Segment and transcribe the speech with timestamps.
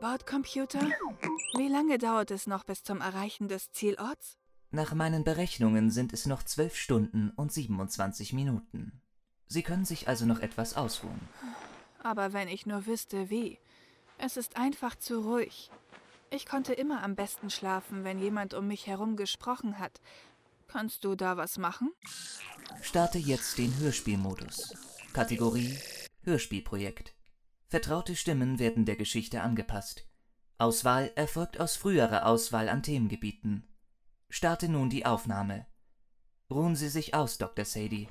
[0.00, 0.80] Bordcomputer,
[1.56, 4.38] wie lange dauert es noch bis zum Erreichen des Zielorts?
[4.70, 9.00] Nach meinen Berechnungen sind es noch 12 Stunden und 27 Minuten.
[9.46, 11.20] Sie können sich also noch etwas ausruhen.
[12.02, 13.58] Aber wenn ich nur wüsste, wie.
[14.18, 15.70] Es ist einfach zu ruhig.
[16.30, 20.00] Ich konnte immer am besten schlafen, wenn jemand um mich herum gesprochen hat.
[20.66, 21.92] Kannst du da was machen?
[22.82, 24.74] Starte jetzt den Hörspielmodus.
[25.12, 25.78] Kategorie
[26.24, 27.14] Hörspielprojekt.
[27.68, 30.06] Vertraute Stimmen werden der Geschichte angepasst.
[30.58, 33.66] Auswahl erfolgt aus früherer Auswahl an Themengebieten.
[34.30, 35.66] Starte nun die Aufnahme.
[36.50, 37.64] Ruhen Sie sich aus, Dr.
[37.64, 38.08] Sadie.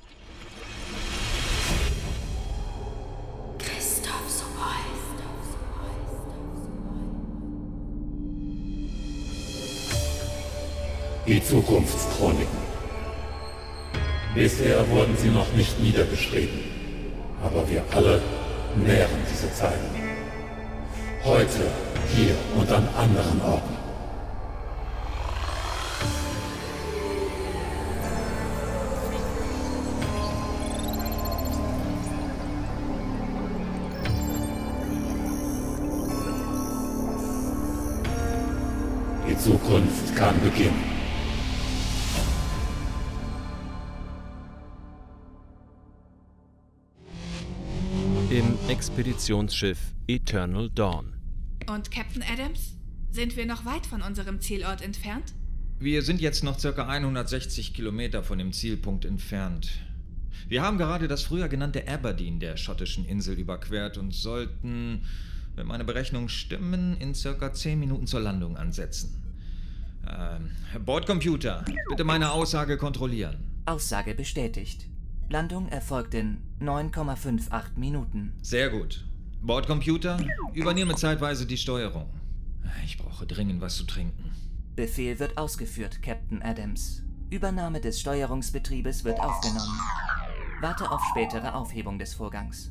[3.58, 4.64] Christoph Sobol.
[11.26, 12.64] Die Zukunftschroniken.
[14.34, 16.60] Bisher wurden sie noch nicht niedergeschrieben,
[17.42, 18.20] aber wir alle
[18.76, 19.94] nähren diese Zeiten.
[21.24, 21.70] Heute,
[22.14, 23.74] hier und an anderen Orten.
[39.28, 40.93] Die Zukunft kann beginnen.
[48.94, 51.14] Expeditionsschiff Eternal Dawn.
[51.66, 52.76] Und Captain Adams?
[53.10, 55.34] Sind wir noch weit von unserem Zielort entfernt?
[55.80, 56.86] Wir sind jetzt noch ca.
[56.86, 59.68] 160 Kilometer von dem Zielpunkt entfernt.
[60.46, 65.02] Wir haben gerade das früher genannte Aberdeen der schottischen Insel überquert und sollten,
[65.56, 67.52] wenn meine Berechnungen stimmen, in ca.
[67.52, 69.20] 10 Minuten zur Landung ansetzen.
[70.08, 70.52] Ähm,
[70.84, 73.38] Bordcomputer, bitte meine Aussage kontrollieren.
[73.66, 74.86] Aussage bestätigt.
[75.28, 78.32] Landung erfolgt in 9,58 Minuten.
[78.42, 79.04] Sehr gut.
[79.42, 80.18] Bordcomputer,
[80.52, 82.08] übernehme zeitweise die Steuerung.
[82.84, 84.30] Ich brauche dringend was zu trinken.
[84.76, 87.02] Befehl wird ausgeführt, Captain Adams.
[87.30, 89.78] Übernahme des Steuerungsbetriebes wird aufgenommen.
[90.60, 92.70] Warte auf spätere Aufhebung des Vorgangs.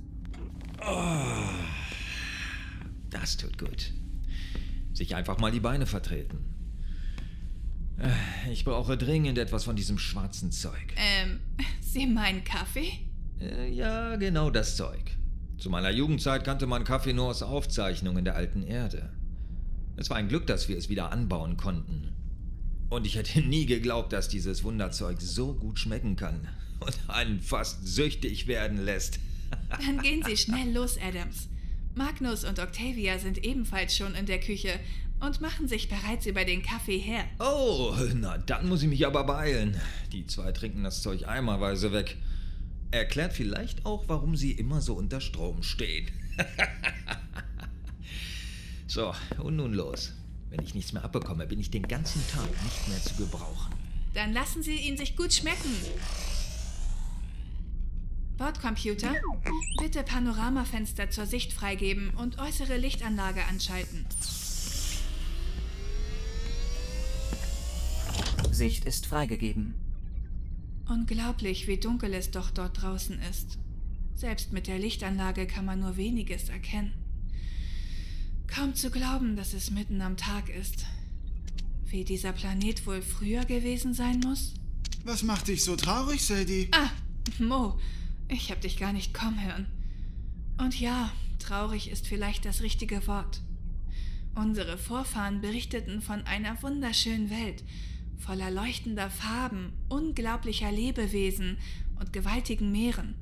[3.09, 3.93] Das tut gut.
[4.93, 6.52] Sich einfach mal die Beine vertreten.
[8.51, 10.93] Ich brauche dringend etwas von diesem schwarzen Zeug.
[10.95, 11.39] Ähm,
[11.81, 12.91] Sie meinen Kaffee?
[13.39, 15.11] Äh, Ja, genau das Zeug.
[15.57, 19.09] Zu meiner Jugendzeit kannte man Kaffee nur aus Aufzeichnungen der alten Erde.
[19.95, 22.13] Es war ein Glück, dass wir es wieder anbauen konnten.
[22.89, 26.47] Und ich hätte nie geglaubt, dass dieses Wunderzeug so gut schmecken kann
[26.79, 29.19] und einen fast süchtig werden lässt.
[29.69, 31.47] Dann gehen Sie schnell los, Adams.
[31.95, 34.79] Magnus und Octavia sind ebenfalls schon in der Küche
[35.23, 37.23] und machen sich bereits über den Kaffee her.
[37.39, 39.79] Oh, na dann muss ich mich aber beeilen.
[40.11, 42.17] Die zwei trinken das Zeug eimerweise weg.
[42.91, 46.11] Erklärt vielleicht auch, warum sie immer so unter Strom stehen.
[48.87, 50.13] so, und nun los.
[50.49, 53.73] Wenn ich nichts mehr abbekomme, bin ich den ganzen Tag nicht mehr zu gebrauchen.
[54.13, 55.73] Dann lassen Sie ihn sich gut schmecken.
[58.37, 59.15] Bordcomputer,
[59.79, 64.05] bitte Panoramafenster zur Sicht freigeben und äußere Lichtanlage anschalten.
[68.53, 69.73] Sicht ist freigegeben.
[70.87, 73.57] Unglaublich, wie dunkel es doch dort draußen ist.
[74.15, 76.93] Selbst mit der Lichtanlage kann man nur weniges erkennen.
[78.47, 80.85] Kaum zu glauben, dass es mitten am Tag ist.
[81.85, 84.53] Wie dieser Planet wohl früher gewesen sein muss?
[85.05, 86.69] Was macht dich so traurig, Sadie?
[86.71, 86.89] Ah,
[87.39, 87.79] Mo,
[88.27, 89.67] ich hab dich gar nicht kommen hören.
[90.57, 93.41] Und ja, traurig ist vielleicht das richtige Wort.
[94.35, 97.63] Unsere Vorfahren berichteten von einer wunderschönen Welt,
[98.25, 101.57] voller leuchtender Farben, unglaublicher Lebewesen
[101.99, 103.15] und gewaltigen Meeren.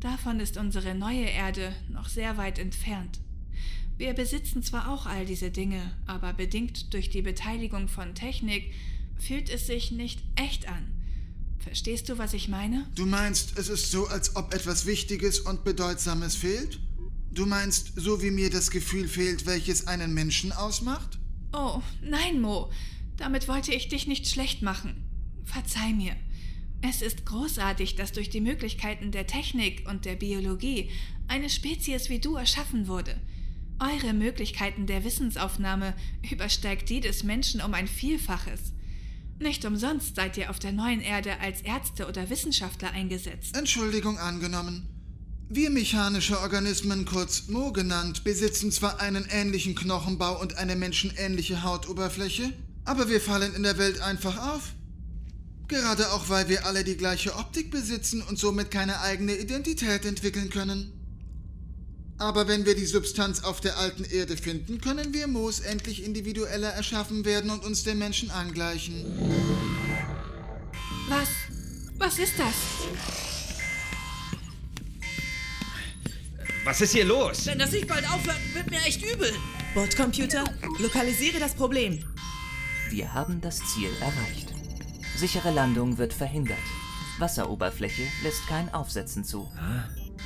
[0.00, 3.20] Davon ist unsere neue Erde noch sehr weit entfernt.
[3.96, 8.72] Wir besitzen zwar auch all diese Dinge, aber bedingt durch die Beteiligung von Technik
[9.18, 10.86] fühlt es sich nicht echt an.
[11.58, 12.86] Verstehst du, was ich meine?
[12.94, 16.78] Du meinst, es ist so, als ob etwas Wichtiges und Bedeutsames fehlt?
[17.32, 21.18] Du meinst, so wie mir das Gefühl fehlt, welches einen Menschen ausmacht?
[21.52, 22.70] Oh, nein, Mo.
[23.16, 25.04] Damit wollte ich dich nicht schlecht machen.
[25.44, 26.16] Verzeih mir.
[26.82, 30.90] Es ist großartig, dass durch die Möglichkeiten der Technik und der Biologie
[31.28, 33.20] eine Spezies wie du erschaffen wurde.
[33.78, 35.94] Eure Möglichkeiten der Wissensaufnahme
[36.30, 38.72] übersteigt die des Menschen um ein Vielfaches.
[39.38, 43.56] Nicht umsonst seid ihr auf der neuen Erde als Ärzte oder Wissenschaftler eingesetzt.
[43.56, 44.86] Entschuldigung angenommen.
[45.48, 52.52] Wir mechanische Organismen, kurz Mo genannt, besitzen zwar einen ähnlichen Knochenbau und eine menschenähnliche Hautoberfläche,
[52.86, 54.72] aber wir fallen in der Welt einfach auf.
[55.68, 60.48] Gerade auch, weil wir alle die gleiche Optik besitzen und somit keine eigene Identität entwickeln
[60.48, 60.92] können.
[62.18, 66.70] Aber wenn wir die Substanz auf der alten Erde finden, können wir Moos endlich individueller
[66.70, 69.04] erschaffen werden und uns den Menschen angleichen.
[71.08, 71.28] Was?
[71.98, 72.54] Was ist das?
[76.64, 77.46] Was ist hier los?
[77.46, 79.32] Wenn das nicht bald aufhört, wird mir echt übel.
[79.74, 80.44] Bordcomputer,
[80.78, 82.02] lokalisiere das Problem.
[82.90, 84.54] Wir haben das Ziel erreicht.
[85.16, 86.58] Sichere Landung wird verhindert.
[87.18, 89.50] Wasseroberfläche lässt kein Aufsetzen zu.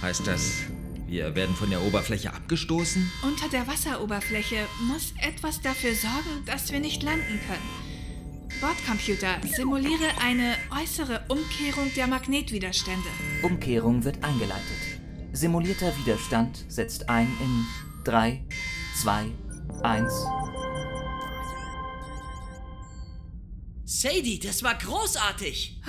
[0.03, 0.65] Heißt das,
[1.07, 3.11] wir werden von der Oberfläche abgestoßen?
[3.23, 8.61] Unter der Wasseroberfläche muss etwas dafür sorgen, dass wir nicht landen können.
[8.61, 13.09] Bordcomputer, simuliere eine äußere Umkehrung der Magnetwiderstände.
[13.43, 15.01] Umkehrung wird eingeleitet.
[15.33, 17.65] Simulierter Widerstand setzt ein in
[18.05, 18.43] 3,
[19.01, 19.27] 2,
[19.83, 20.13] 1.
[23.93, 25.81] Sadie, das war großartig.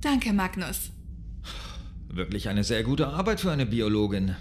[0.00, 0.90] Danke, Magnus.
[2.08, 4.34] Wirklich eine sehr gute Arbeit für eine Biologin.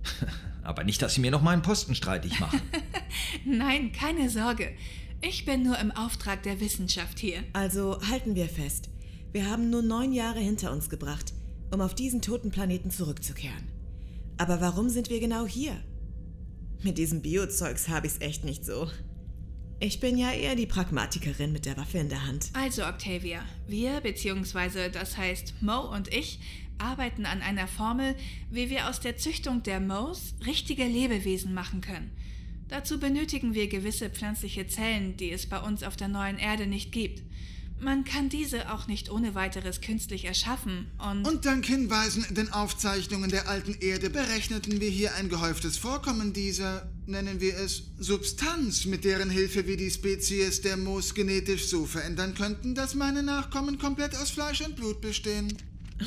[0.62, 2.62] Aber nicht, dass Sie mir noch meinen Posten streitig machen.
[3.44, 4.74] Nein, keine Sorge.
[5.20, 7.44] Ich bin nur im Auftrag der Wissenschaft hier.
[7.52, 8.88] Also halten wir fest.
[9.32, 11.34] Wir haben nur neun Jahre hinter uns gebracht,
[11.70, 13.68] um auf diesen toten Planeten zurückzukehren.
[14.38, 15.76] Aber warum sind wir genau hier?
[16.82, 18.88] Mit diesem Biozeugs habe ich's echt nicht so.
[19.82, 22.50] Ich bin ja eher die Pragmatikerin mit der Waffe in der Hand.
[22.52, 26.38] Also, Octavia, wir, beziehungsweise das heißt Mo und ich,
[26.76, 28.14] arbeiten an einer Formel,
[28.50, 32.10] wie wir aus der Züchtung der Mo's richtige Lebewesen machen können.
[32.68, 36.92] Dazu benötigen wir gewisse pflanzliche Zellen, die es bei uns auf der neuen Erde nicht
[36.92, 37.22] gibt.
[37.80, 41.26] Man kann diese auch nicht ohne weiteres künstlich erschaffen und...
[41.26, 46.34] Und dank Hinweisen in den Aufzeichnungen der alten Erde berechneten wir hier ein gehäuftes Vorkommen
[46.34, 51.86] dieser, nennen wir es, Substanz, mit deren Hilfe wir die Spezies der Moos genetisch so
[51.86, 55.56] verändern könnten, dass meine Nachkommen komplett aus Fleisch und Blut bestehen.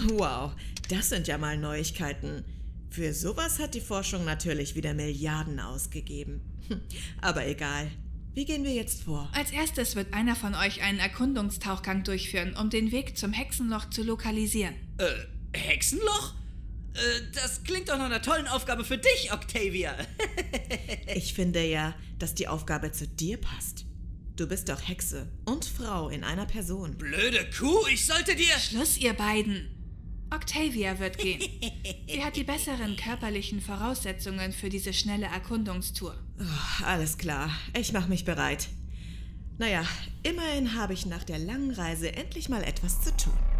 [0.09, 0.51] Wow,
[0.89, 2.45] das sind ja mal Neuigkeiten.
[2.91, 6.41] Für sowas hat die Forschung natürlich wieder Milliarden ausgegeben.
[6.67, 6.81] Hm,
[7.21, 7.89] Aber egal.
[8.33, 9.29] Wie gehen wir jetzt vor?
[9.33, 14.01] Als erstes wird einer von euch einen Erkundungstauchgang durchführen, um den Weg zum Hexenloch zu
[14.01, 14.73] lokalisieren.
[14.97, 16.33] Äh, Hexenloch?
[16.95, 16.99] Äh,
[17.33, 19.95] das klingt doch nach einer tollen Aufgabe für dich, Octavia.
[21.15, 23.85] Ich finde ja, dass die Aufgabe zu dir passt.
[24.35, 26.97] Du bist doch Hexe und Frau in einer Person.
[26.97, 28.57] Blöde Kuh, ich sollte dir.
[28.57, 29.82] Schluss, ihr beiden!
[30.33, 31.41] Octavia wird gehen.
[32.07, 36.15] Sie hat die besseren körperlichen Voraussetzungen für diese schnelle Erkundungstour.
[36.39, 38.67] Oh, alles klar, ich mache mich bereit.
[39.59, 39.83] Naja,
[40.23, 43.52] immerhin habe ich nach der langen Reise endlich mal etwas zu tun.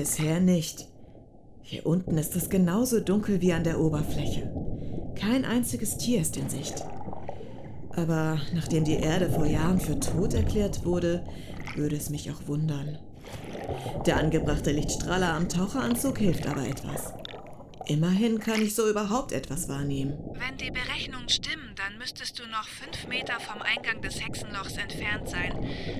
[0.00, 0.86] Bisher nicht.
[1.60, 4.50] Hier unten ist es genauso dunkel wie an der Oberfläche.
[5.14, 6.82] Kein einziges Tier ist in Sicht.
[7.90, 11.22] Aber nachdem die Erde vor Jahren für tot erklärt wurde,
[11.76, 12.96] würde es mich auch wundern.
[14.06, 17.12] Der angebrachte Lichtstrahler am Taucheranzug hilft aber etwas.
[17.90, 20.16] Immerhin kann ich so überhaupt etwas wahrnehmen.
[20.34, 25.28] Wenn die Berechnungen stimmen, dann müsstest du noch fünf Meter vom Eingang des Hexenlochs entfernt
[25.28, 25.58] sein.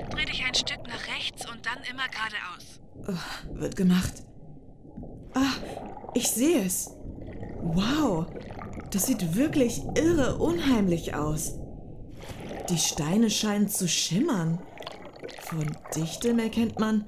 [0.08, 2.78] Dreh dich ein Stück nach rechts und dann immer geradeaus.
[3.08, 4.22] Oh, wird gemacht.
[5.34, 5.50] Ah,
[6.14, 6.92] ich sehe es.
[7.60, 8.26] Wow,
[8.92, 11.58] das sieht wirklich irre unheimlich aus.
[12.68, 14.62] Die Steine scheinen zu schimmern.
[15.40, 17.04] Von Dichtem erkennt man,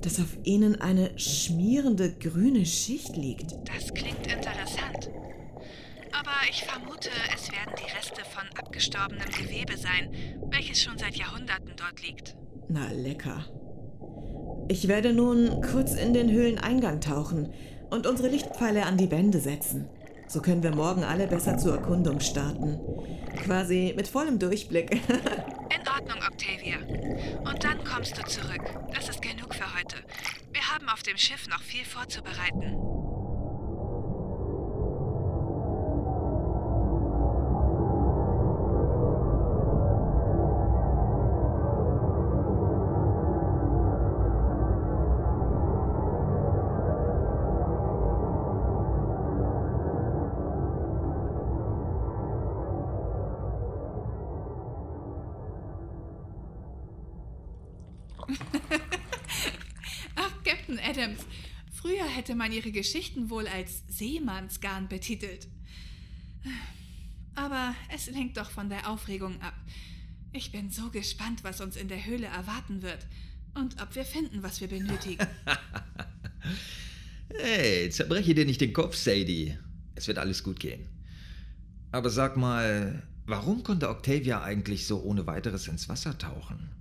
[0.00, 3.52] dass auf ihnen eine schmierende grüne Schicht liegt.
[3.64, 5.10] Das klingt interessant.
[6.12, 10.10] Aber ich vermute, es werden die Reste von abgestorbenem Gewebe sein,
[10.50, 12.36] welches schon seit Jahrhunderten dort liegt.
[12.68, 13.44] Na lecker.
[14.68, 17.52] Ich werde nun kurz in den Höhleneingang tauchen
[17.90, 19.88] und unsere Lichtpfeile an die Wände setzen.
[20.28, 22.80] So können wir morgen alle besser zur Erkundung starten.
[23.44, 24.90] Quasi mit vollem Durchblick.
[25.12, 26.78] In Ordnung, Octavia.
[27.44, 28.62] Und dann kommst du zurück.
[28.94, 29.10] Das
[30.82, 32.91] haben auf dem Schiff noch viel vorzubereiten.
[62.42, 65.46] Man ihre Geschichten wohl als Seemannsgarn betitelt.
[67.36, 69.54] Aber es lenkt doch von der Aufregung ab.
[70.32, 73.06] Ich bin so gespannt, was uns in der Höhle erwarten wird
[73.54, 75.24] und ob wir finden, was wir benötigen.
[77.38, 79.56] hey, zerbreche dir nicht den Kopf, Sadie.
[79.94, 80.88] Es wird alles gut gehen.
[81.92, 86.72] Aber sag mal, warum konnte Octavia eigentlich so ohne weiteres ins Wasser tauchen?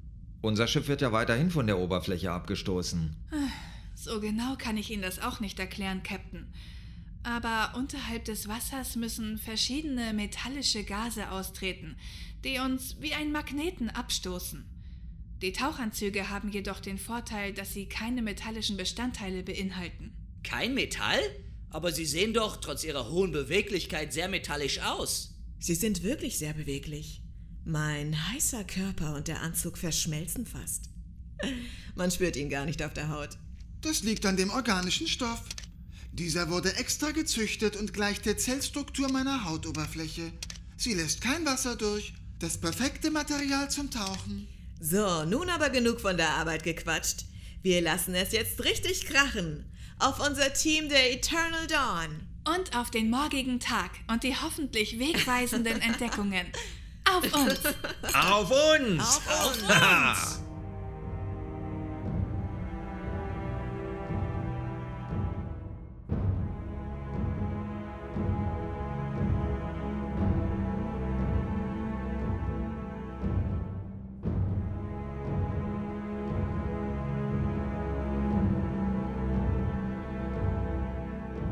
[0.41, 3.15] Unser Schiff wird ja weiterhin von der Oberfläche abgestoßen.
[4.03, 6.51] So genau kann ich Ihnen das auch nicht erklären, Captain.
[7.21, 11.95] Aber unterhalb des Wassers müssen verschiedene metallische Gase austreten,
[12.43, 14.65] die uns wie ein Magneten abstoßen.
[15.43, 20.15] Die Tauchanzüge haben jedoch den Vorteil, dass sie keine metallischen Bestandteile beinhalten.
[20.41, 21.21] Kein Metall?
[21.69, 25.35] Aber sie sehen doch trotz ihrer hohen Beweglichkeit sehr metallisch aus.
[25.59, 27.21] Sie sind wirklich sehr beweglich.
[27.65, 30.89] Mein heißer Körper und der Anzug verschmelzen fast.
[31.93, 33.37] Man spürt ihn gar nicht auf der Haut.
[33.81, 35.41] Das liegt an dem organischen Stoff.
[36.11, 40.31] Dieser wurde extra gezüchtet und gleicht der Zellstruktur meiner Hautoberfläche.
[40.77, 42.13] Sie lässt kein Wasser durch.
[42.39, 44.47] Das perfekte Material zum Tauchen.
[44.79, 47.25] So, nun aber genug von der Arbeit gequatscht.
[47.61, 49.65] Wir lassen es jetzt richtig krachen.
[49.99, 52.27] Auf unser Team der Eternal Dawn.
[52.43, 56.47] Und auf den morgigen Tag und die hoffentlich wegweisenden Entdeckungen.
[57.03, 57.59] Auf uns!
[58.13, 59.03] Auf uns!
[59.03, 60.50] Auf uns!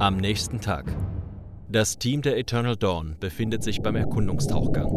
[0.09, 0.85] Am nächsten Tag.
[1.71, 4.89] Das Team der Eternal Dawn befindet sich beim Erkundungstauchgang.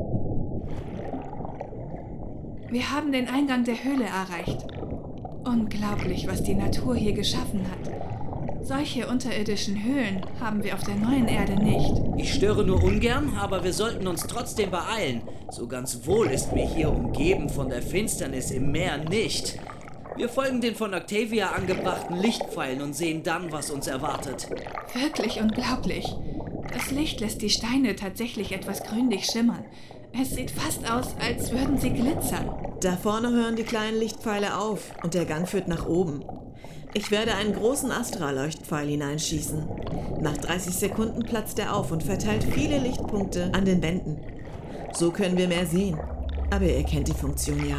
[2.71, 4.67] Wir haben den Eingang der Höhle erreicht.
[5.45, 8.65] Unglaublich, was die Natur hier geschaffen hat.
[8.65, 11.93] Solche unterirdischen Höhlen haben wir auf der neuen Erde nicht.
[12.17, 15.21] Ich störe nur ungern, aber wir sollten uns trotzdem beeilen.
[15.51, 19.59] So ganz wohl ist mir hier umgeben von der Finsternis im Meer nicht.
[20.17, 24.49] Wir folgen den von Octavia angebrachten Lichtpfeilen und sehen dann, was uns erwartet.
[24.95, 26.15] Wirklich unglaublich.
[26.73, 29.65] Das Licht lässt die Steine tatsächlich etwas grünlich schimmern.
[30.19, 32.51] Es sieht fast aus, als würden sie glitzern.
[32.81, 36.23] Da vorne hören die kleinen Lichtpfeile auf und der Gang führt nach oben.
[36.95, 39.67] Ich werde einen großen Astra-Leuchtpfeil hineinschießen.
[40.21, 44.21] Nach 30 Sekunden platzt er auf und verteilt viele Lichtpunkte an den Wänden.
[44.93, 45.99] So können wir mehr sehen.
[46.51, 47.79] Aber ihr kennt die Funktion ja.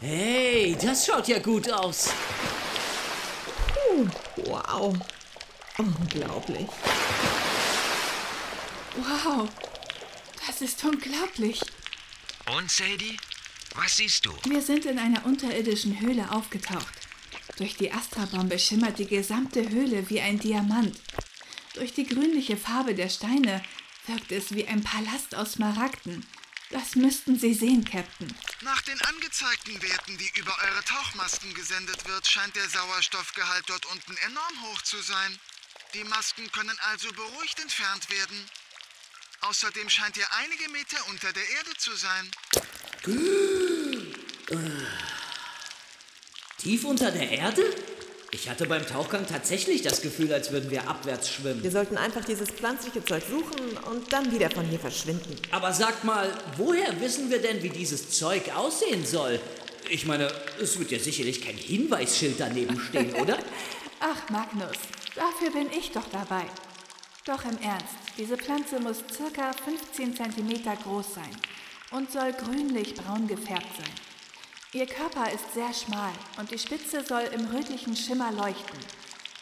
[0.00, 2.10] Hey, das schaut ja gut aus.
[3.66, 4.06] Puh,
[4.44, 4.96] wow.
[5.76, 6.68] Unglaublich.
[8.96, 9.48] Wow,
[10.46, 11.60] das ist unglaublich.
[12.56, 13.16] Und Sadie,
[13.74, 14.30] was siehst du?
[14.48, 16.86] Wir sind in einer unterirdischen Höhle aufgetaucht.
[17.56, 20.96] Durch die Astra-Bombe schimmert die gesamte Höhle wie ein Diamant.
[21.74, 23.62] Durch die grünliche Farbe der Steine
[24.06, 26.24] wirkt es wie ein Palast aus Smaragden.
[26.70, 28.28] Das müssten Sie sehen, Captain.
[28.62, 34.16] Nach den angezeigten Werten, die über eure Tauchmasken gesendet wird, scheint der Sauerstoffgehalt dort unten
[34.26, 35.38] enorm hoch zu sein.
[35.94, 38.44] Die Masken können also beruhigt entfernt werden.
[39.40, 42.30] Außerdem scheint ihr einige Meter unter der Erde zu sein.
[46.58, 47.62] Tief unter der Erde?
[48.30, 51.62] Ich hatte beim Tauchgang tatsächlich das Gefühl, als würden wir abwärts schwimmen.
[51.62, 55.34] Wir sollten einfach dieses pflanzliche Zeug suchen und dann wieder von hier verschwinden.
[55.50, 59.40] Aber sagt mal, woher wissen wir denn, wie dieses Zeug aussehen soll?
[59.88, 60.30] Ich meine,
[60.60, 63.38] es wird ja sicherlich kein Hinweisschild daneben stehen, oder?
[64.00, 64.76] Ach, Magnus,
[65.14, 66.44] dafür bin ich doch dabei.
[67.24, 71.30] Doch im Ernst, diese Pflanze muss circa 15 cm groß sein
[71.92, 74.07] und soll grünlich-braun gefärbt sein.
[74.74, 78.78] Ihr Körper ist sehr schmal und die Spitze soll im rötlichen Schimmer leuchten.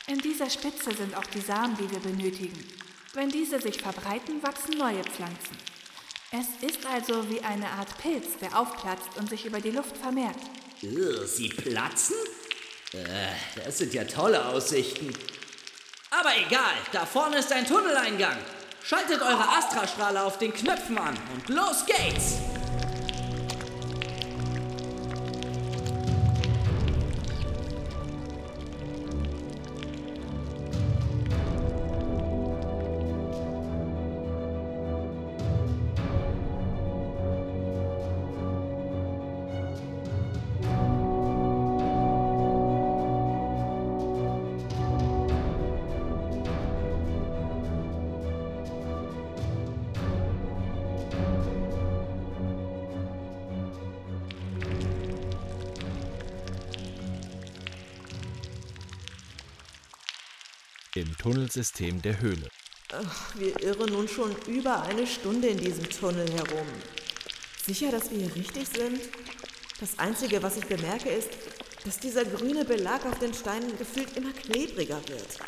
[0.06, 2.64] In dieser Spitze sind auch die Samen, die wir benötigen.
[3.12, 5.58] Wenn diese sich verbreiten, wachsen neue Pflanzen.
[6.30, 10.38] Es ist also wie eine Art Pilz, der aufplatzt und sich über die Luft vermehrt.
[10.80, 12.16] Sie platzen?
[12.92, 15.12] Äh, das sind ja tolle Aussichten.
[16.10, 18.38] Aber egal, da vorne ist ein Tunneleingang.
[18.84, 22.55] Schaltet eure Astra-Strahler auf den Knöpfen an und los geht's!
[60.96, 62.48] Im Tunnelsystem der Höhle.
[63.34, 66.66] Wir irren nun schon über eine Stunde in diesem Tunnel herum.
[67.64, 69.00] Sicher, dass wir hier richtig sind?
[69.80, 71.30] Das Einzige, was ich bemerke, ist,
[71.84, 75.38] dass dieser grüne Belag auf den Steinen gefühlt immer klebriger wird.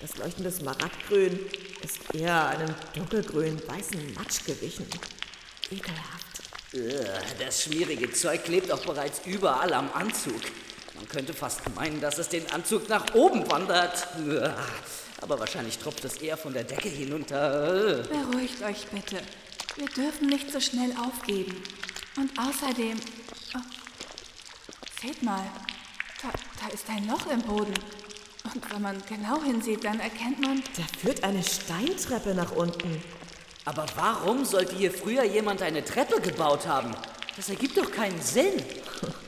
[0.00, 1.38] Das leuchtende Smaragdgrün
[1.82, 4.86] ist eher einem dunkelgrün weißen Matsch gewichen.
[5.70, 6.24] Ekelhaft.
[7.38, 10.40] Das schmierige Zeug klebt auch bereits überall am Anzug.
[10.94, 14.06] Man könnte fast meinen, dass es den Anzug nach oben wandert.
[15.20, 18.04] Aber wahrscheinlich tropft es eher von der Decke hinunter.
[18.04, 19.20] Beruhigt euch bitte.
[19.76, 21.62] Wir dürfen nicht so schnell aufgeben.
[22.16, 22.96] Und außerdem.
[23.56, 23.60] Oh,
[25.02, 25.44] seht mal,
[26.22, 26.28] da,
[26.60, 27.74] da ist ein Loch im Boden.
[28.52, 30.62] Und wenn man genau hinsieht, dann erkennt man.
[30.76, 33.02] Da führt eine Steintreppe nach unten.
[33.64, 36.94] Aber warum sollte hier früher jemand eine Treppe gebaut haben?
[37.36, 38.62] Das ergibt doch keinen Sinn.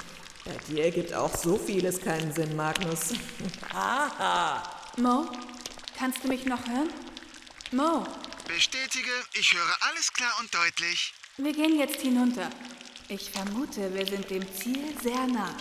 [0.47, 3.15] Bei dir ergibt auch so vieles keinen Sinn, Magnus.
[3.73, 4.63] Haha.
[4.97, 5.27] Mo,
[5.99, 6.89] kannst du mich noch hören?
[7.73, 8.07] Mo,
[8.47, 11.13] Bestätige, ich höre alles klar und deutlich.
[11.37, 12.49] wir gehen jetzt hinunter.
[13.09, 15.55] Ich vermute, wir sind dem Ziel sehr nah.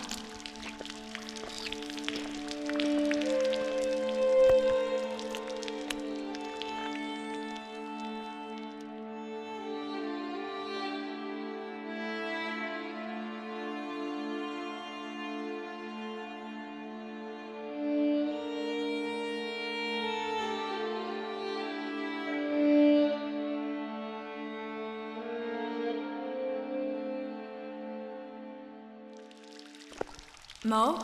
[30.66, 30.98] Mo?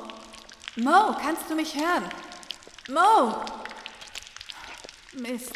[0.78, 2.10] Mo, kannst du mich hören?
[2.89, 3.45] Mo!
[5.13, 5.54] Mist.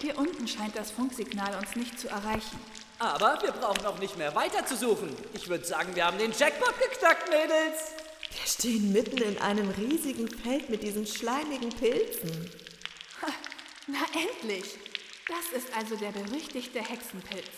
[0.00, 2.60] Hier unten scheint das Funksignal uns nicht zu erreichen.
[3.00, 5.16] Aber wir brauchen auch nicht mehr weiter zu suchen.
[5.32, 7.94] Ich würde sagen, wir haben den Jackpot geknackt, Mädels.
[8.30, 12.48] Wir stehen mitten in einem riesigen Feld mit diesen schleimigen Pilzen.
[13.88, 14.78] Na endlich!
[15.26, 17.50] Das ist also der berüchtigte Hexenpilz.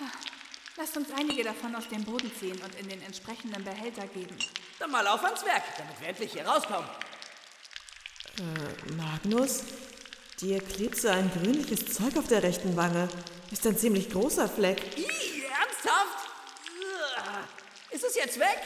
[0.00, 0.37] Ah,
[0.78, 4.36] Lasst uns einige davon aus dem Boden ziehen und in den entsprechenden Behälter geben.
[4.78, 6.88] Dann mal auf ans Werk, damit wir endlich hier rauskommen.
[8.96, 9.64] Magnus,
[10.40, 13.08] dir klebt so ein grünliches Zeug auf der rechten Wange.
[13.50, 14.96] Ist ein ziemlich großer Fleck.
[14.96, 16.28] Ih, ernsthaft?
[17.90, 18.58] Ist es jetzt weg?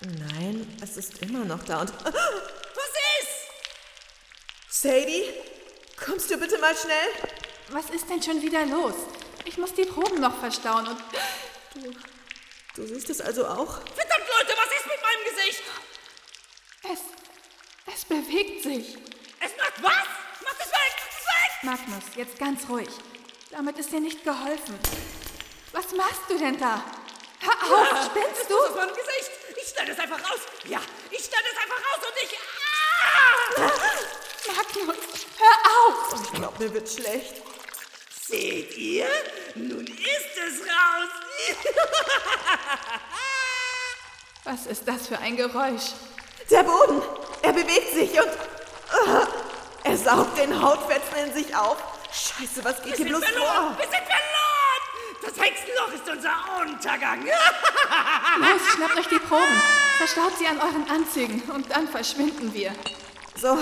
[0.00, 1.92] Nein, es ist immer noch da und.
[2.04, 4.82] Was ist?
[4.82, 5.22] Sadie,
[6.04, 7.30] kommst du bitte mal schnell?
[7.68, 8.94] Was ist denn schon wieder los?
[9.44, 11.02] Ich muss die Proben noch verstauen und.
[12.74, 13.80] Du siehst es also auch?
[13.94, 15.62] Verdammt, Leute, was ist mit meinem Gesicht?
[16.84, 17.94] Es.
[17.94, 18.96] Es bewegt sich.
[19.40, 20.08] Es macht was?
[20.44, 20.96] Macht es weg!
[21.10, 21.62] Es weg!
[21.62, 22.88] Magnus, jetzt ganz ruhig.
[23.50, 24.78] Damit ist dir nicht geholfen.
[25.72, 26.84] Was machst du denn da?
[27.40, 28.54] Hör auf, spinnst Es du?
[28.56, 29.30] ist aus meinem Gesicht.
[29.60, 30.40] Ich schneide es einfach raus.
[30.64, 32.38] Ja, ich schneide es einfach raus und ich...
[33.56, 34.52] Ah!
[34.56, 35.04] Magnus,
[35.38, 35.56] hör
[35.88, 36.22] auf!
[36.24, 37.42] Ich glaube, mir wird schlecht.
[38.28, 39.06] Seht ihr?
[39.54, 41.10] Nun ist es raus.
[44.44, 45.92] Was ist das für ein Geräusch?
[46.50, 47.00] Der Boden,
[47.42, 48.28] er bewegt sich und.
[48.90, 49.26] Ah,
[49.84, 51.78] er saugt den Hautfetzen in sich auf.
[52.10, 53.76] Scheiße, was geht hier Wir bloß sind verloren.
[53.76, 53.78] vor?
[53.78, 54.82] Wir sind verloren.
[55.22, 57.24] Das Hexenloch ist unser Untergang.
[58.38, 59.62] Los, schnappt euch die Proben.
[59.98, 62.74] Verstaut sie an euren Anzügen und dann verschwinden wir.
[63.40, 63.58] So,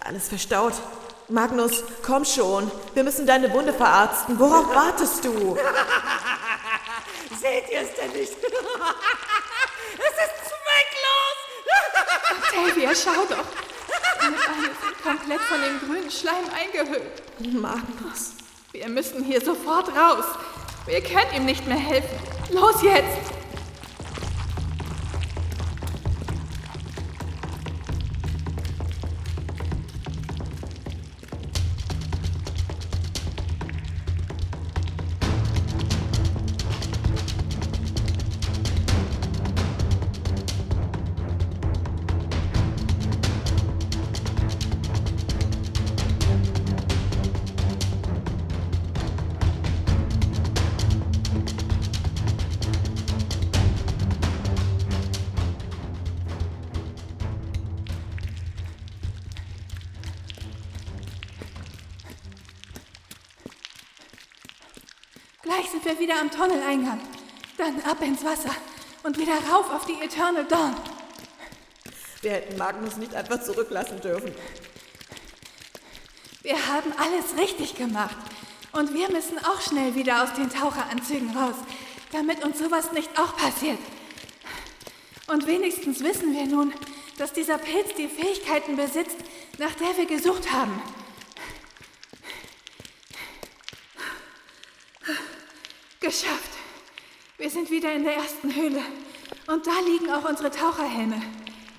[0.00, 0.74] alles verstaut.
[1.28, 2.70] Magnus, komm schon.
[2.92, 4.38] Wir müssen deine Wunde verarzten.
[4.38, 5.56] Worauf wartest du?
[7.40, 8.32] Seht ihr es denn nicht?
[8.38, 11.38] es ist zwecklos.
[12.66, 13.44] Octavia, schau doch.
[14.20, 17.22] Meine Beine sind komplett von dem grünen Schleim eingehüllt.
[17.38, 18.32] Magnus.
[18.72, 20.24] Wir müssen hier sofort raus.
[20.86, 22.18] Wir können ihm nicht mehr helfen.
[22.50, 23.33] Los jetzt!
[66.34, 67.00] Tunneleingang.
[67.56, 68.54] Dann ab ins Wasser
[69.02, 70.74] und wieder rauf auf die Eternal Dawn.
[72.20, 74.34] Wir hätten Magnus nicht einfach zurücklassen dürfen.
[76.42, 78.16] Wir haben alles richtig gemacht.
[78.72, 81.54] Und wir müssen auch schnell wieder aus den Taucheranzügen raus,
[82.12, 83.78] damit uns sowas nicht auch passiert.
[85.28, 86.72] Und wenigstens wissen wir nun,
[87.18, 89.16] dass dieser Pilz die Fähigkeiten besitzt,
[89.58, 90.82] nach der wir gesucht haben.
[96.14, 96.50] Geschafft.
[97.38, 98.80] Wir sind wieder in der ersten Höhle.
[99.48, 101.20] Und da liegen auch unsere Taucherhelme.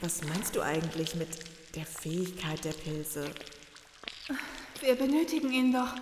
[0.02, 1.30] Was meinst du eigentlich mit
[1.74, 3.32] der Fähigkeit der Pilze?
[4.82, 5.96] Wir benötigen ihn doch,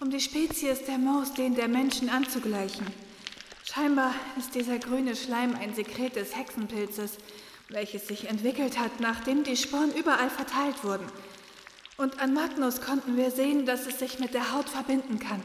[0.00, 2.86] um die Spezies der Maus den der Menschen anzugleichen.
[3.62, 7.18] Scheinbar ist dieser grüne Schleim ein Sekret des Hexenpilzes,
[7.68, 11.06] welches sich entwickelt hat, nachdem die Sporen überall verteilt wurden.
[11.98, 15.42] Und an Magnus konnten wir sehen, dass es sich mit der Haut verbinden kann.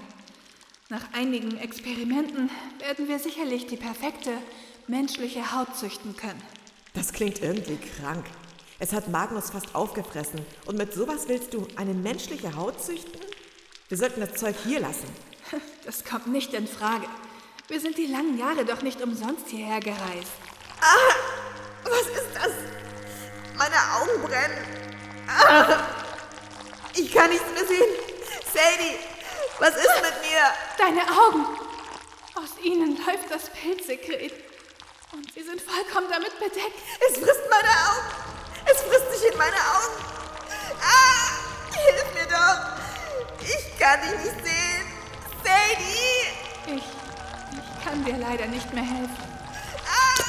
[0.92, 2.50] Nach einigen Experimenten
[2.80, 4.32] werden wir sicherlich die perfekte
[4.88, 6.42] menschliche Haut züchten können.
[6.94, 8.26] Das klingt irgendwie krank.
[8.78, 10.46] Es hat Magnus fast aufgefressen.
[10.66, 13.22] Und mit sowas willst du eine menschliche Haut züchten?
[13.88, 15.08] Wir sollten das Zeug hier lassen.
[15.86, 17.08] Das kommt nicht in Frage.
[17.70, 20.34] Wir sind die langen Jahre doch nicht umsonst hierher gereist.
[20.82, 21.16] Ah,
[21.86, 22.52] was ist das?
[23.58, 24.58] Meine Augen brennen.
[25.28, 25.88] Ah,
[26.94, 27.90] ich kann nichts mehr sehen.
[28.54, 29.11] Sadie,
[29.62, 30.42] was ist mit mir?
[30.78, 31.46] Deine Augen.
[32.36, 34.34] Aus ihnen läuft das Pilzsekret.
[35.12, 36.80] Und sie sind vollkommen damit bedeckt.
[37.08, 38.08] Es frisst meine Augen.
[38.66, 40.04] Es frisst sich in meine Augen.
[40.82, 41.30] Ah,
[41.76, 42.82] hilf mir doch.
[43.42, 44.86] Ich kann dich nicht sehen.
[45.44, 46.76] Sadie!
[46.76, 49.24] Ich, ich kann dir leider nicht mehr helfen.
[49.86, 50.24] Ah,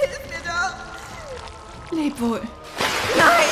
[0.00, 1.96] hilf mir doch.
[1.98, 2.42] Leb wohl.
[3.18, 3.48] Nein!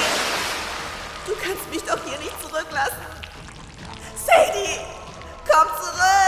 [1.26, 3.04] Du kannst mich doch hier nicht zurücklassen.
[4.24, 4.80] Sadie,
[5.50, 6.19] 抢子弹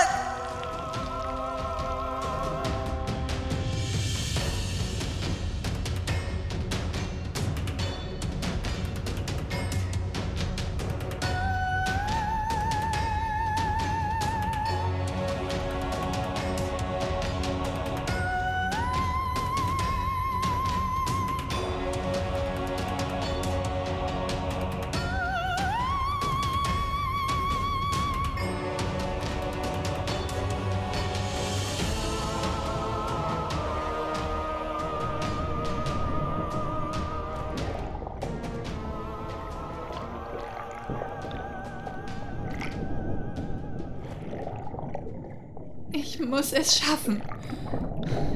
[46.52, 47.22] muss es schaffen.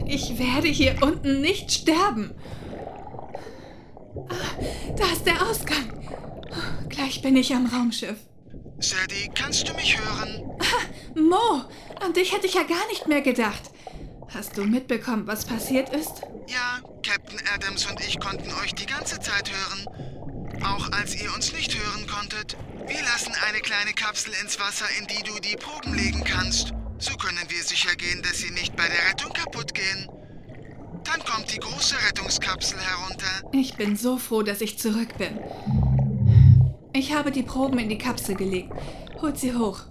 [0.06, 2.34] Ich werde hier unten nicht sterben.
[4.28, 5.92] Ah, Da ist der Ausgang.
[6.88, 8.16] Gleich bin ich am Raumschiff.
[8.78, 10.50] Sadie, kannst du mich hören?
[11.14, 11.62] Mo,
[12.00, 13.62] an dich hätte ich ja gar nicht mehr gedacht.
[14.34, 16.22] Hast du mitbekommen, was passiert ist?
[16.48, 20.62] Ja, Captain Adams und ich konnten euch die ganze Zeit hören.
[20.64, 22.56] Auch als ihr uns nicht hören konntet.
[22.86, 26.72] Wir lassen eine kleine Kapsel ins Wasser, in die du die Proben legen kannst.
[27.08, 30.08] So können wir sicher gehen, dass sie nicht bei der Rettung kaputt gehen.
[31.04, 33.48] Dann kommt die große Rettungskapsel herunter.
[33.52, 35.38] Ich bin so froh, dass ich zurück bin.
[36.92, 38.72] Ich habe die Proben in die Kapsel gelegt.
[39.22, 39.82] Holt sie hoch.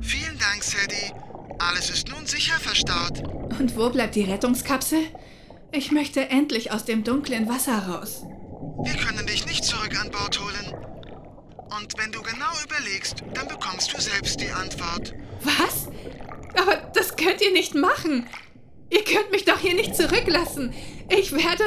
[0.00, 1.12] Vielen Dank, Sadie.
[1.60, 3.22] Alles ist nun sicher verstaut.
[3.60, 5.04] Und wo bleibt die Rettungskapsel?
[5.70, 8.24] Ich möchte endlich aus dem dunklen Wasser raus.
[8.82, 10.69] Wir können dich nicht zurück an Bord holen.
[11.78, 15.14] Und wenn du genau überlegst, dann bekommst du selbst die Antwort.
[15.42, 15.88] Was?
[16.56, 18.26] Aber das könnt ihr nicht machen.
[18.90, 20.74] Ihr könnt mich doch hier nicht zurücklassen.
[21.08, 21.64] Ich werde...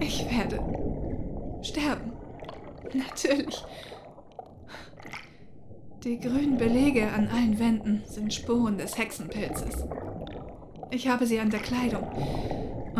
[0.00, 0.60] Ich werde
[1.62, 2.12] sterben.
[2.94, 3.64] Natürlich.
[6.04, 9.84] Die grünen Belege an allen Wänden sind Spuren des Hexenpilzes.
[10.90, 12.10] Ich habe sie an der Kleidung.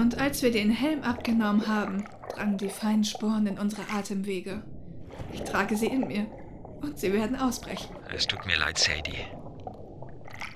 [0.01, 4.63] Und als wir den Helm abgenommen haben, drangen die feinen Sporen in unsere Atemwege.
[5.31, 6.27] Ich trage sie in mir.
[6.81, 7.95] Und sie werden ausbrechen.
[8.09, 9.27] Es tut mir leid, Sadie.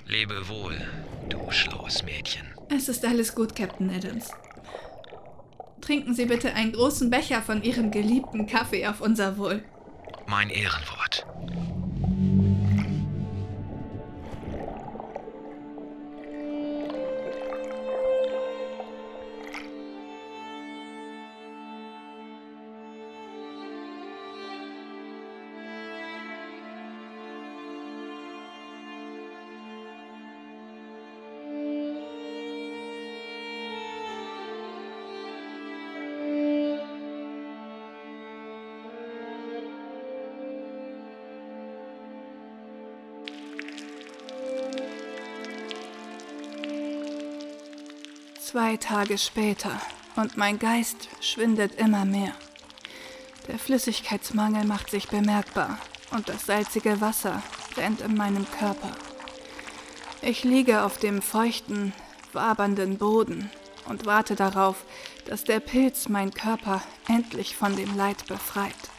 [0.07, 0.75] Lebe wohl,
[1.29, 2.47] du schlaues Mädchen.
[2.75, 4.31] Es ist alles gut, Captain Adams.
[5.79, 9.63] Trinken Sie bitte einen großen Becher von Ihrem geliebten Kaffee auf unser Wohl.
[10.25, 11.27] Mein Ehrenwort.
[48.55, 49.81] Zwei Tage später
[50.15, 52.31] und mein Geist schwindet immer mehr.
[53.49, 55.77] Der Flüssigkeitsmangel macht sich bemerkbar
[56.11, 57.43] und das salzige Wasser
[57.75, 58.91] rennt in meinem Körper.
[60.21, 61.91] Ich liege auf dem feuchten,
[62.31, 63.51] wabernden Boden
[63.89, 64.85] und warte darauf,
[65.25, 68.89] dass der Pilz mein Körper endlich von dem Leid befreit.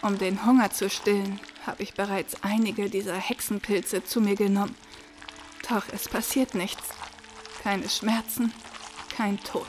[0.00, 4.76] Um den Hunger zu stillen, habe ich bereits einige dieser Hexenpilze zu mir genommen.
[5.68, 6.88] Doch es passiert nichts.
[7.66, 8.52] Keine Schmerzen,
[9.16, 9.66] kein Tod.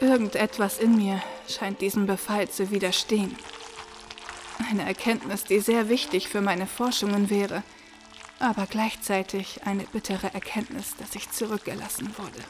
[0.00, 3.36] Irgendetwas in mir scheint diesem Befall zu widerstehen.
[4.70, 7.64] Eine Erkenntnis, die sehr wichtig für meine Forschungen wäre,
[8.38, 12.42] aber gleichzeitig eine bittere Erkenntnis, dass ich zurückgelassen wurde.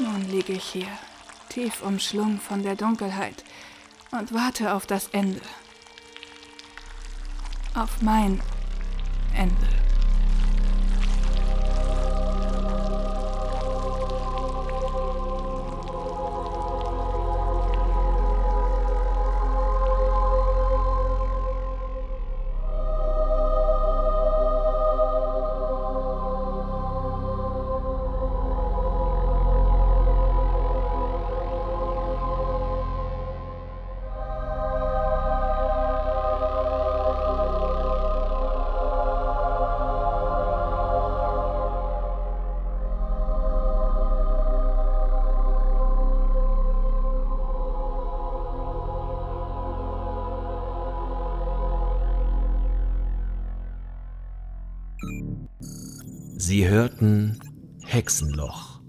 [0.00, 0.98] Nun liege ich hier,
[1.48, 3.42] tief umschlungen von der Dunkelheit
[4.10, 5.40] und warte auf das Ende.
[7.74, 8.42] Auf mein
[9.34, 9.89] Ende.
[56.50, 57.38] Sie hörten
[57.84, 58.80] Hexenloch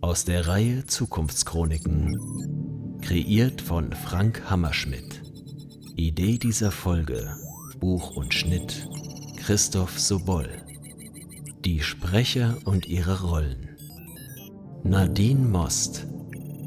[0.00, 5.20] aus der Reihe Zukunftschroniken, kreiert von Frank Hammerschmidt.
[5.96, 7.34] Idee dieser Folge,
[7.80, 8.88] Buch und Schnitt
[9.38, 10.48] Christoph Sobol.
[11.64, 13.76] Die Sprecher und ihre Rollen.
[14.84, 16.06] Nadine Most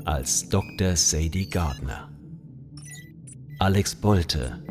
[0.04, 0.98] als Dr.
[0.98, 2.12] Sadie Gardner.
[3.60, 4.62] Alex Bolte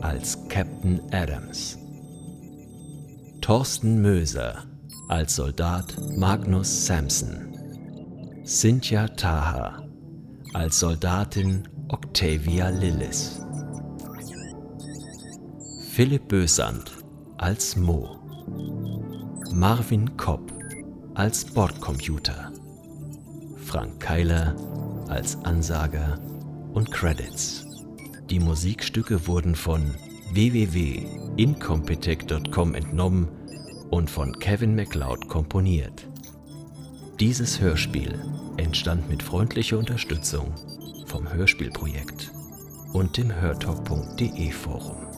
[0.00, 1.78] als Captain Adams.
[3.40, 4.64] Thorsten Möser
[5.10, 7.52] als Soldat Magnus Sampson,
[8.44, 9.84] Cynthia Taha.
[10.52, 13.40] Als Soldatin Octavia Lillis,
[15.90, 16.90] Philipp Bösand
[17.38, 18.18] als Mo,
[19.52, 20.52] Marvin Kopp
[21.14, 22.52] als Bordcomputer,
[23.56, 24.56] Frank Keiler
[25.08, 26.18] als Ansager
[26.72, 27.66] und Credits.
[28.28, 29.94] Die Musikstücke wurden von
[30.32, 33.28] www.incompetech.com entnommen
[33.90, 36.06] und von Kevin MacLeod komponiert.
[37.18, 38.18] Dieses Hörspiel
[38.56, 40.54] entstand mit freundlicher Unterstützung
[41.06, 42.32] vom Hörspielprojekt
[42.92, 45.09] und dem hörtalk.de Forum.